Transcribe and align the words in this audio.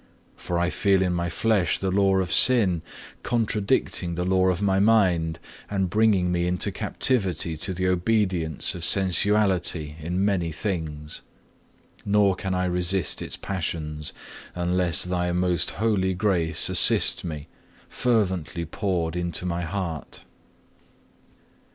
For 0.35 0.57
I 0.57 0.71
feel 0.71 1.03
in 1.03 1.13
my 1.13 1.29
flesh 1.29 1.77
the 1.77 1.91
law 1.91 2.15
of 2.15 2.31
sin, 2.31 2.81
contradicting 3.21 4.15
the 4.15 4.23
law 4.25 4.47
of 4.49 4.59
my 4.59 4.79
mind, 4.79 5.37
and 5.69 5.91
bringing 5.91 6.31
me 6.31 6.47
into 6.47 6.71
captivity 6.71 7.55
to 7.57 7.71
the 7.71 7.87
obedience 7.87 8.73
of 8.73 8.83
sensuality 8.83 9.97
in 9.99 10.25
many 10.25 10.51
things; 10.51 11.21
nor 12.03 12.33
can 12.33 12.55
I 12.55 12.65
resist 12.65 13.21
its 13.21 13.37
passions, 13.37 14.11
unless 14.55 15.05
Thy 15.05 15.31
most 15.33 15.69
holy 15.77 16.15
grace 16.15 16.67
assist 16.67 17.23
me, 17.23 17.47
fervently 17.87 18.65
poured 18.65 19.15
into 19.15 19.45
my 19.45 19.61
heart. 19.61 20.25